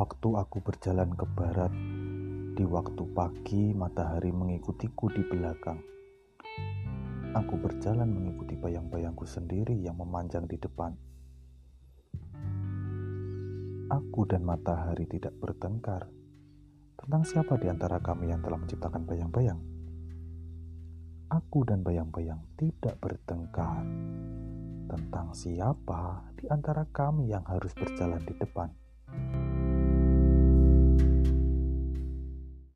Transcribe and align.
Waktu 0.00 0.32
aku 0.32 0.64
berjalan 0.64 1.12
ke 1.12 1.28
barat, 1.36 1.68
di 2.56 2.64
waktu 2.64 3.04
pagi 3.12 3.76
matahari 3.76 4.32
mengikutiku 4.32 5.12
di 5.12 5.20
belakang. 5.28 5.76
Aku 7.36 7.60
berjalan 7.60 8.08
mengikuti 8.08 8.56
bayang-bayangku 8.56 9.28
sendiri 9.28 9.76
yang 9.76 10.00
memanjang 10.00 10.48
di 10.48 10.56
depan. 10.56 10.96
Aku 13.92 14.24
dan 14.24 14.40
matahari 14.40 15.04
tidak 15.04 15.36
bertengkar 15.36 16.08
tentang 16.96 17.20
siapa 17.20 17.60
di 17.60 17.68
antara 17.68 18.00
kami 18.00 18.32
yang 18.32 18.40
telah 18.40 18.56
menciptakan 18.56 19.04
bayang-bayang. 19.04 19.60
Aku 21.28 21.68
dan 21.68 21.84
bayang-bayang 21.84 22.40
tidak 22.56 22.96
bertengkar 23.04 23.84
tentang 24.88 25.36
siapa 25.36 26.24
di 26.40 26.48
antara 26.48 26.88
kami 26.88 27.36
yang 27.36 27.44
harus 27.44 27.76
berjalan 27.76 28.24
di 28.24 28.32
depan. 28.40 28.72